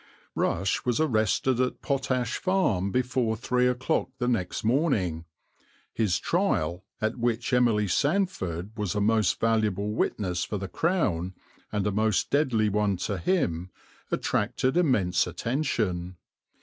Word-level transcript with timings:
Rush 0.33 0.83
was 0.83 0.99
arrested 0.99 1.59
at 1.59 1.83
Potash 1.83 2.37
Farm 2.39 2.89
before 2.89 3.37
three 3.37 3.67
o'clock 3.67 4.09
the 4.17 4.27
next 4.27 4.63
morning; 4.63 5.25
his 5.93 6.17
trial, 6.17 6.83
at 6.99 7.19
which 7.19 7.53
Emily 7.53 7.87
Sandford 7.87 8.75
was 8.75 8.95
a 8.95 8.99
most 8.99 9.39
valuable 9.39 9.91
witness 9.91 10.43
for 10.43 10.57
the 10.57 10.67
Crown 10.67 11.35
and 11.71 11.85
a 11.85 11.91
most 11.91 12.31
deadly 12.31 12.67
one 12.67 12.97
to 12.97 13.19
him, 13.19 13.69
attracted 14.09 14.75
immense 14.75 15.27
attention. 15.27 16.17